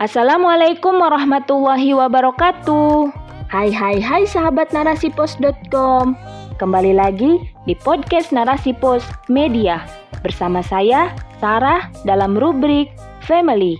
[0.00, 3.12] Assalamualaikum warahmatullahi wabarakatuh.
[3.52, 6.16] Hai hai hai sahabat narasipos.com.
[6.56, 7.36] Kembali lagi
[7.68, 9.84] di podcast Narasi Pos Media
[10.24, 12.88] bersama saya Sarah dalam rubrik
[13.28, 13.76] Family.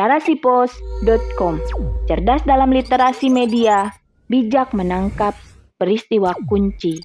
[0.00, 1.60] Narasipos.com.
[2.08, 3.92] Cerdas dalam literasi media,
[4.32, 5.36] bijak menangkap
[5.76, 7.04] peristiwa kunci.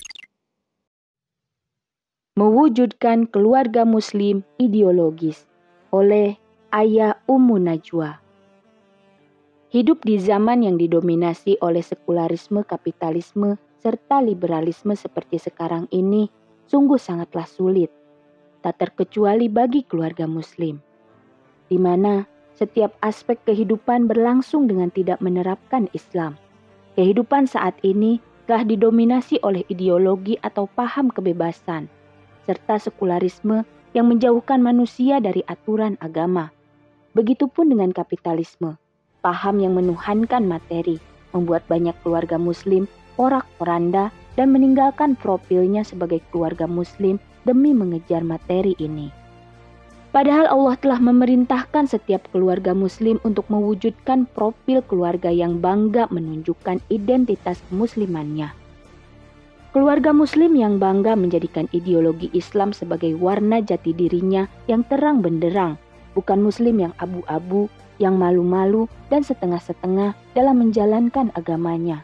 [2.39, 5.43] Mewujudkan keluarga muslim ideologis
[5.91, 6.39] oleh
[6.73, 8.17] Ayah Ummu Najwa.
[9.69, 16.33] Hidup di zaman yang didominasi oleh sekularisme, kapitalisme, serta liberalisme seperti sekarang ini
[16.65, 17.93] sungguh sangatlah sulit,
[18.65, 20.81] tak terkecuali bagi keluarga muslim,
[21.69, 22.25] di mana
[22.57, 26.41] setiap aspek kehidupan berlangsung dengan tidak menerapkan Islam.
[26.97, 28.17] Kehidupan saat ini
[28.49, 31.85] telah didominasi oleh ideologi atau paham kebebasan,
[32.49, 33.61] serta sekularisme
[33.93, 36.49] yang menjauhkan manusia dari aturan agama
[37.13, 38.73] Begitupun dengan kapitalisme,
[39.21, 40.97] paham yang menuhankan materi,
[41.29, 49.13] membuat banyak keluarga muslim porak-poranda dan meninggalkan profilnya sebagai keluarga muslim demi mengejar materi ini.
[50.09, 57.61] Padahal Allah telah memerintahkan setiap keluarga muslim untuk mewujudkan profil keluarga yang bangga menunjukkan identitas
[57.69, 58.49] muslimannya.
[59.69, 65.81] Keluarga muslim yang bangga menjadikan ideologi Islam sebagai warna jati dirinya yang terang benderang
[66.13, 67.69] bukan Muslim yang abu-abu,
[68.01, 72.01] yang malu-malu, dan setengah-setengah dalam menjalankan agamanya.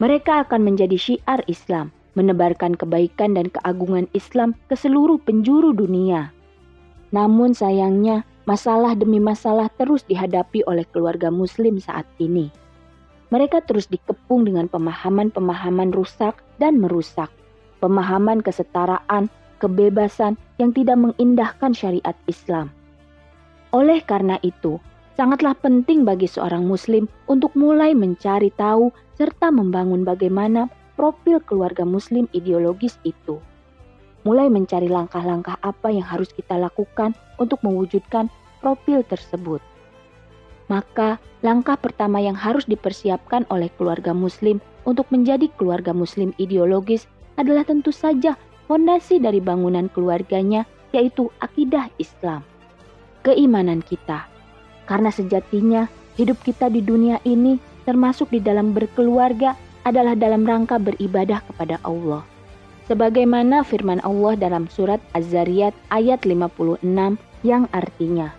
[0.00, 6.32] Mereka akan menjadi syiar Islam, menebarkan kebaikan dan keagungan Islam ke seluruh penjuru dunia.
[7.12, 12.48] Namun sayangnya, masalah demi masalah terus dihadapi oleh keluarga Muslim saat ini.
[13.30, 17.30] Mereka terus dikepung dengan pemahaman-pemahaman rusak dan merusak,
[17.78, 19.30] pemahaman kesetaraan,
[19.62, 22.72] kebebasan yang tidak mengindahkan syariat Islam
[23.70, 24.82] oleh karena itu,
[25.14, 30.66] sangatlah penting bagi seorang Muslim untuk mulai mencari tahu serta membangun bagaimana
[30.98, 33.38] profil keluarga Muslim ideologis itu.
[34.26, 38.26] Mulai mencari langkah-langkah apa yang harus kita lakukan untuk mewujudkan
[38.58, 39.62] profil tersebut.
[40.66, 47.06] Maka, langkah pertama yang harus dipersiapkan oleh keluarga Muslim untuk menjadi keluarga Muslim ideologis
[47.38, 48.34] adalah tentu saja
[48.66, 52.42] fondasi dari bangunan keluarganya, yaitu akidah Islam
[53.22, 54.26] keimanan kita.
[54.88, 55.86] Karena sejatinya
[56.18, 62.26] hidup kita di dunia ini termasuk di dalam berkeluarga adalah dalam rangka beribadah kepada Allah.
[62.90, 66.82] Sebagaimana firman Allah dalam surat Az-Zariyat ayat 56
[67.46, 68.34] yang artinya,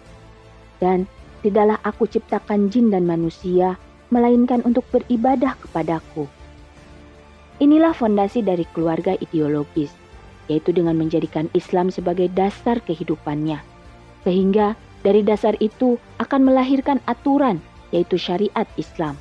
[0.81, 1.07] Dan
[1.39, 3.79] tidaklah aku ciptakan jin dan manusia,
[4.11, 6.27] melainkan untuk beribadah kepadaku.
[7.63, 9.93] Inilah fondasi dari keluarga ideologis,
[10.51, 13.70] yaitu dengan menjadikan Islam sebagai dasar kehidupannya
[14.23, 17.57] sehingga dari dasar itu akan melahirkan aturan,
[17.89, 19.17] yaitu syariat Islam.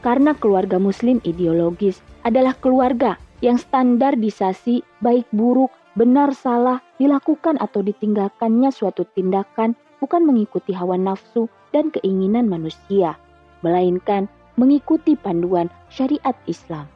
[0.00, 8.72] Karena keluarga Muslim ideologis adalah keluarga yang standarisasi baik buruk, benar salah, dilakukan atau ditinggalkannya
[8.72, 13.16] suatu tindakan bukan mengikuti hawa nafsu dan keinginan manusia,
[13.60, 14.28] melainkan
[14.60, 16.86] mengikuti panduan syariat Islam.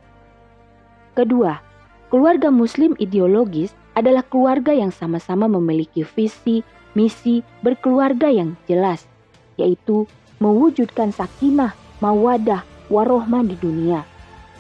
[1.17, 1.59] Kedua,
[2.13, 6.63] keluarga Muslim ideologis adalah keluarga yang sama-sama memiliki visi,
[6.97, 9.05] misi berkeluarga yang jelas,
[9.59, 10.07] yaitu
[10.39, 14.07] mewujudkan sakinah, mawadah, warohmah di dunia.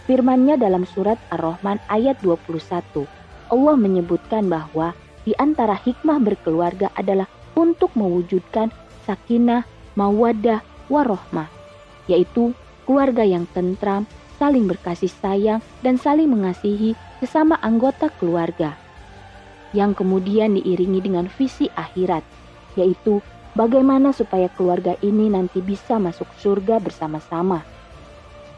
[0.09, 3.05] Firmannya dalam surat Ar-Rahman ayat 21.
[3.49, 4.93] Allah menyebutkan bahwa
[5.25, 8.72] di antara hikmah berkeluarga adalah untuk mewujudkan
[9.05, 11.49] sakinah, mawadah, warohmah,
[12.09, 12.56] yaitu
[12.89, 14.09] keluarga yang tentram,
[14.41, 18.88] saling berkasih sayang, dan saling mengasihi sesama anggota keluarga
[19.76, 22.24] yang kemudian diiringi dengan visi akhirat,
[22.76, 23.20] yaitu
[23.52, 27.64] bagaimana supaya keluarga ini nanti bisa masuk surga bersama-sama.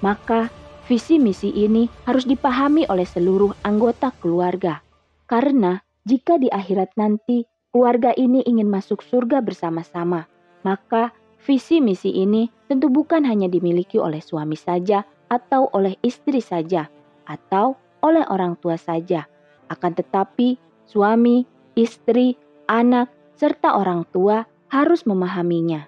[0.00, 0.48] Maka,
[0.86, 4.82] visi misi ini harus dipahami oleh seluruh anggota keluarga,
[5.26, 10.26] karena jika di akhirat nanti keluarga ini ingin masuk surga bersama-sama,
[10.66, 16.90] maka visi misi ini tentu bukan hanya dimiliki oleh suami saja atau oleh istri saja,
[17.28, 19.28] atau oleh orang tua saja,
[19.70, 20.58] akan tetapi
[20.90, 21.46] suami,
[21.78, 22.34] istri,
[22.66, 23.06] anak,
[23.38, 25.86] serta orang tua harus memahaminya.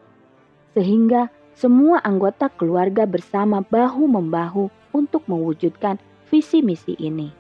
[0.78, 1.28] Sehingga
[1.58, 5.99] semua anggota keluarga bersama bahu-membahu untuk mewujudkan
[6.31, 7.34] visi misi ini.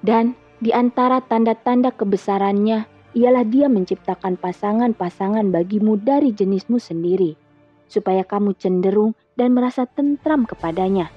[0.00, 7.36] Dan di antara tanda-tanda kebesarannya ialah dia menciptakan pasangan-pasangan bagimu dari jenismu sendiri,
[7.92, 11.12] supaya kamu cenderung dan merasa tentram kepadanya.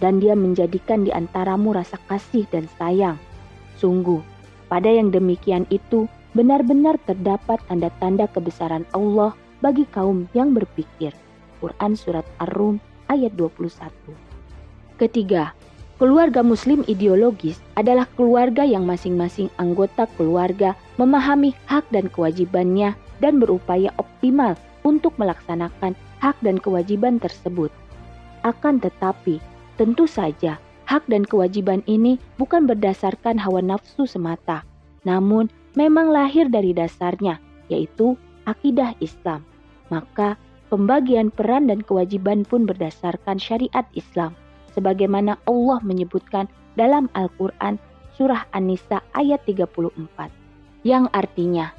[0.00, 3.20] Dan dia menjadikan di antaramu rasa kasih dan sayang.
[3.76, 4.24] Sungguh,
[4.70, 11.10] pada yang demikian itu benar-benar terdapat tanda-tanda kebesaran Allah bagi kaum yang berpikir.
[11.58, 12.78] Quran Surat Ar-Rum
[13.10, 13.90] ayat 21.
[14.96, 15.52] Ketiga,
[15.98, 23.92] keluarga muslim ideologis adalah keluarga yang masing-masing anggota keluarga memahami hak dan kewajibannya dan berupaya
[24.00, 24.56] optimal
[24.86, 27.68] untuk melaksanakan hak dan kewajiban tersebut.
[28.40, 29.42] Akan tetapi,
[29.76, 30.56] tentu saja
[30.90, 34.66] hak dan kewajiban ini bukan berdasarkan hawa nafsu semata,
[35.06, 35.46] namun
[35.78, 37.38] memang lahir dari dasarnya,
[37.70, 38.18] yaitu
[38.50, 39.46] akidah Islam.
[39.94, 40.34] Maka,
[40.66, 44.34] pembagian peran dan kewajiban pun berdasarkan syariat Islam,
[44.74, 47.78] sebagaimana Allah menyebutkan dalam Al-Quran
[48.18, 49.94] Surah An-Nisa ayat 34,
[50.82, 51.70] yang artinya,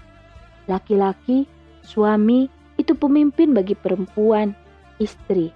[0.71, 1.43] laki-laki,
[1.83, 2.47] suami,
[2.79, 4.55] itu pemimpin bagi perempuan,
[5.03, 5.51] istri,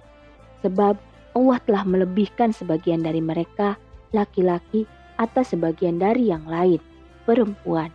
[0.60, 1.00] sebab
[1.36, 3.76] Allah telah melebihkan sebagian dari mereka,
[4.16, 4.88] laki-laki,
[5.20, 6.80] atas sebagian dari yang lain,
[7.28, 7.92] perempuan.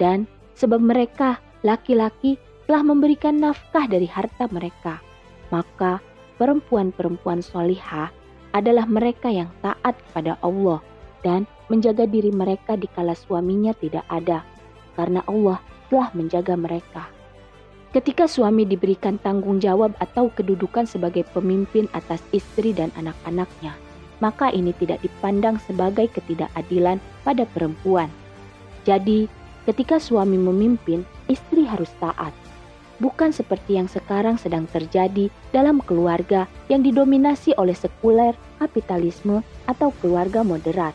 [0.00, 0.24] Dan
[0.56, 5.04] sebab mereka, laki-laki, telah memberikan nafkah dari harta mereka,
[5.52, 6.00] maka
[6.40, 8.08] perempuan-perempuan solihah
[8.56, 10.80] adalah mereka yang taat kepada Allah
[11.20, 14.40] dan menjaga diri mereka dikala suaminya tidak ada,
[14.96, 15.60] karena Allah
[15.92, 17.19] telah menjaga mereka.
[17.90, 23.74] Ketika suami diberikan tanggung jawab atau kedudukan sebagai pemimpin atas istri dan anak-anaknya,
[24.22, 28.06] maka ini tidak dipandang sebagai ketidakadilan pada perempuan.
[28.86, 29.26] Jadi,
[29.66, 32.30] ketika suami memimpin, istri harus taat.
[33.02, 40.46] Bukan seperti yang sekarang sedang terjadi dalam keluarga yang didominasi oleh sekuler, kapitalisme, atau keluarga
[40.46, 40.94] moderat.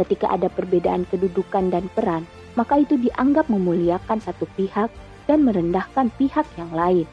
[0.00, 2.24] Ketika ada perbedaan kedudukan dan peran,
[2.56, 4.88] maka itu dianggap memuliakan satu pihak
[5.24, 7.08] dan merendahkan pihak yang lain.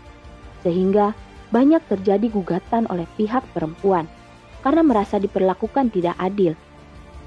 [0.61, 1.15] Sehingga
[1.51, 4.07] banyak terjadi gugatan oleh pihak perempuan
[4.63, 6.55] karena merasa diperlakukan tidak adil.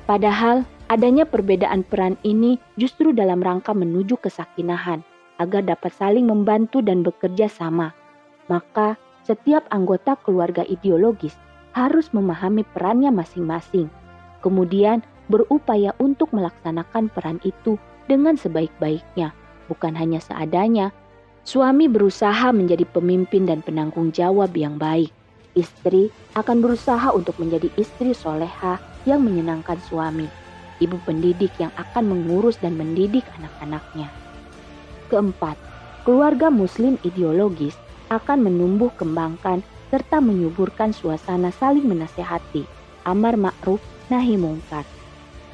[0.09, 5.05] Padahal adanya perbedaan peran ini justru dalam rangka menuju kesakinahan
[5.37, 7.93] agar dapat saling membantu dan bekerja sama.
[8.49, 11.35] Maka setiap anggota keluarga ideologis
[11.73, 13.91] harus memahami perannya masing-masing.
[14.45, 15.01] Kemudian
[15.33, 19.33] berupaya untuk melaksanakan peran itu dengan sebaik-baiknya
[19.71, 20.91] bukan hanya seadanya.
[21.45, 25.13] Suami berusaha menjadi pemimpin dan penanggung jawab yang baik.
[25.55, 30.27] Istri akan berusaha untuk menjadi istri soleha yang menyenangkan suami.
[30.83, 34.11] Ibu pendidik yang akan mengurus dan mendidik anak-anaknya.
[35.13, 35.55] Keempat,
[36.03, 37.79] keluarga muslim ideologis
[38.11, 39.63] akan menumbuh kembangkan
[39.95, 42.67] serta menyuburkan suasana saling menasehati,
[43.07, 43.79] amar ma'ruf
[44.11, 44.83] nahi mungkar.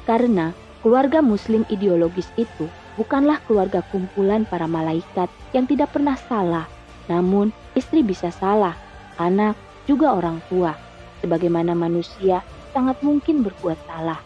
[0.09, 0.49] Karena
[0.81, 2.65] keluarga muslim ideologis itu
[3.01, 5.25] bukanlah keluarga kumpulan para malaikat
[5.57, 6.69] yang tidak pernah salah.
[7.09, 8.77] Namun, istri bisa salah,
[9.17, 9.57] anak
[9.89, 10.77] juga orang tua.
[11.25, 14.21] Sebagaimana manusia sangat mungkin berbuat salah.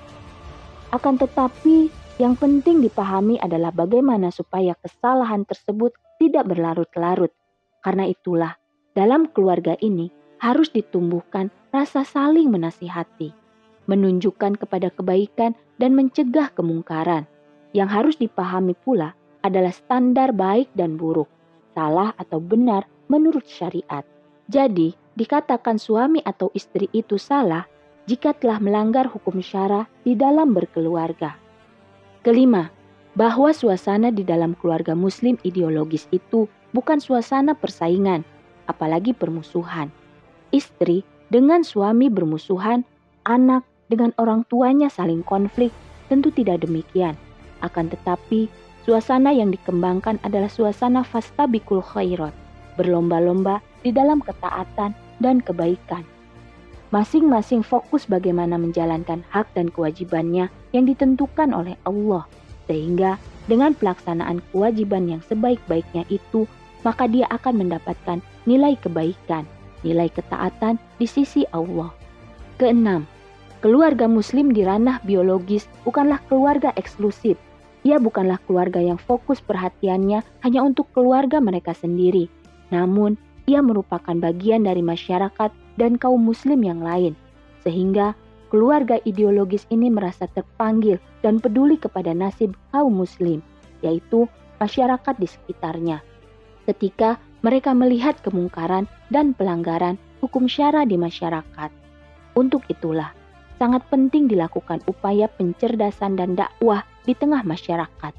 [0.91, 1.87] Akan tetapi,
[2.19, 7.31] yang penting dipahami adalah bagaimana supaya kesalahan tersebut tidak berlarut-larut.
[7.79, 8.59] Karena itulah,
[8.91, 10.11] dalam keluarga ini
[10.43, 13.31] harus ditumbuhkan rasa saling menasihati,
[13.87, 17.27] menunjukkan kepada kebaikan dan mencegah kemungkaran
[17.75, 19.11] yang harus dipahami pula
[19.43, 21.27] adalah standar baik dan buruk,
[21.75, 24.07] salah atau benar menurut syariat.
[24.47, 27.67] Jadi, dikatakan suami atau istri itu salah
[28.07, 31.35] jika telah melanggar hukum syara di dalam berkeluarga.
[32.23, 32.71] Kelima,
[33.13, 38.23] bahwa suasana di dalam keluarga muslim ideologis itu bukan suasana persaingan,
[38.71, 39.91] apalagi permusuhan.
[40.55, 42.87] Istri dengan suami bermusuhan,
[43.25, 45.73] anak dengan orang tuanya saling konflik,
[46.09, 47.17] tentu tidak demikian.
[47.65, 48.45] Akan tetapi,
[48.85, 52.31] suasana yang dikembangkan adalah suasana fastabikul khairat,
[52.77, 56.05] berlomba-lomba di dalam ketaatan dan kebaikan.
[56.93, 62.29] Masing-masing fokus bagaimana menjalankan hak dan kewajibannya yang ditentukan oleh Allah,
[62.69, 63.17] sehingga
[63.49, 66.45] dengan pelaksanaan kewajiban yang sebaik-baiknya itu,
[66.85, 69.49] maka dia akan mendapatkan nilai kebaikan,
[69.81, 71.89] nilai ketaatan di sisi Allah.
[72.61, 73.09] Keenam,
[73.65, 77.37] keluarga Muslim di ranah biologis bukanlah keluarga eksklusif,
[77.85, 82.25] ia bukanlah keluarga yang fokus perhatiannya hanya untuk keluarga mereka sendiri,
[82.73, 83.13] namun
[83.45, 87.13] ia merupakan bagian dari masyarakat dan kaum Muslim yang lain,
[87.61, 88.17] sehingga
[88.49, 93.45] keluarga ideologis ini merasa terpanggil dan peduli kepada nasib kaum Muslim,
[93.85, 94.25] yaitu
[94.57, 96.01] masyarakat di sekitarnya.
[96.65, 101.69] Ketika mereka melihat kemungkaran dan pelanggaran hukum syara di masyarakat,
[102.33, 103.13] untuk itulah
[103.61, 108.13] sangat penting dilakukan upaya pencerdasan dan dakwah di tengah masyarakat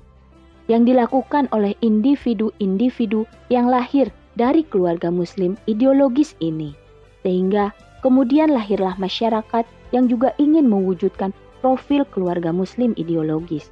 [0.66, 6.75] yang dilakukan oleh individu-individu yang lahir dari keluarga Muslim ideologis ini,
[7.23, 7.71] sehingga
[8.02, 9.64] kemudian lahirlah masyarakat
[9.95, 11.31] yang juga ingin mewujudkan
[11.62, 13.71] profil keluarga Muslim ideologis.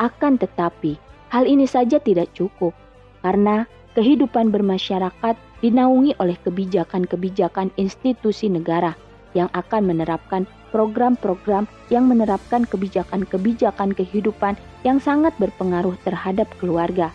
[0.00, 0.96] Akan tetapi,
[1.32, 2.76] hal ini saja tidak cukup,
[3.24, 3.64] karena
[3.96, 8.96] kehidupan bermasyarakat dinaungi oleh kebijakan-kebijakan institusi negara
[9.32, 17.12] yang akan menerapkan program-program yang menerapkan kebijakan-kebijakan kehidupan yang sangat berpengaruh terhadap keluarga,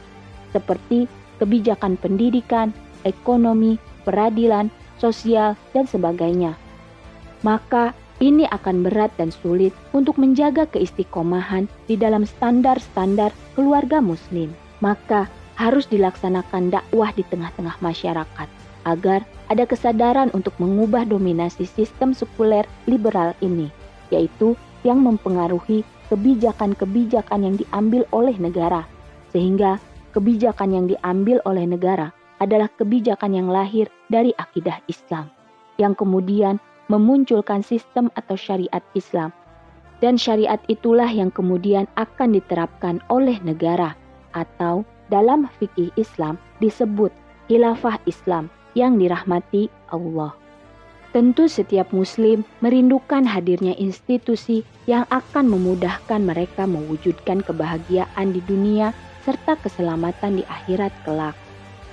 [0.53, 1.09] seperti
[1.41, 2.71] kebijakan pendidikan,
[3.03, 4.69] ekonomi, peradilan,
[5.01, 6.53] sosial, dan sebagainya.
[7.41, 14.49] Maka ini akan berat dan sulit untuk menjaga keistiqomahan di dalam standar-standar keluarga Muslim.
[14.81, 18.49] Maka harus dilaksanakan dakwah di tengah-tengah masyarakat
[18.85, 23.71] agar ada kesadaran untuk mengubah dominasi sistem sekuler liberal ini,
[24.11, 28.87] yaitu yang mempengaruhi kebijakan-kebijakan yang diambil oleh negara,
[29.31, 29.79] sehingga
[30.15, 35.31] kebijakan yang diambil oleh negara adalah kebijakan yang lahir dari akidah Islam,
[35.81, 39.31] yang kemudian memunculkan sistem atau syariat Islam.
[39.97, 43.97] Dan syariat itulah yang kemudian akan diterapkan oleh negara
[44.37, 47.09] atau dalam fikih Islam disebut
[47.49, 50.37] khilafah Islam yang dirahmati Allah.
[51.15, 58.93] Tentu setiap muslim merindukan hadirnya institusi yang akan memudahkan mereka mewujudkan kebahagiaan di dunia
[59.25, 61.33] serta keselamatan di akhirat kelak.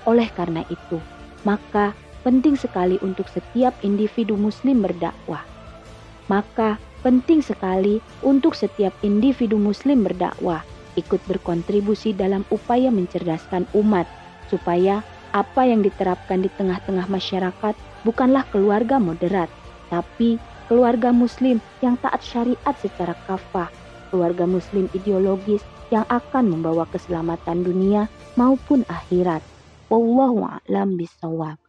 [0.05, 1.01] Oleh karena itu,
[1.49, 5.41] maka penting sekali untuk setiap individu muslim berdakwah.
[6.29, 10.61] Maka penting sekali untuk setiap individu muslim berdakwah
[10.95, 14.07] ikut berkontribusi dalam upaya mencerdaskan umat,
[14.49, 15.03] supaya
[15.35, 17.75] apa yang diterapkan di tengah-tengah masyarakat
[18.07, 19.51] bukanlah keluarga moderat,
[19.91, 20.39] tapi
[20.71, 23.69] keluarga Muslim yang taat syariat secara kafah,
[24.15, 28.07] keluarga Muslim ideologis yang akan membawa keselamatan dunia
[28.39, 29.43] maupun akhirat.
[29.91, 31.64] Wallahu a'lam bishawab.